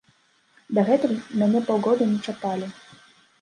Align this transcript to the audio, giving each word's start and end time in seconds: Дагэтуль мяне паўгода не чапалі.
Дагэтуль 0.77 1.13
мяне 1.41 1.61
паўгода 1.67 2.03
не 2.15 2.19
чапалі. 2.25 2.73